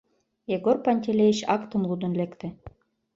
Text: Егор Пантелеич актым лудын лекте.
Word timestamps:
Егор 0.55 0.77
Пантелеич 0.85 1.39
актым 1.55 1.81
лудын 1.89 2.13
лекте. 2.19 2.47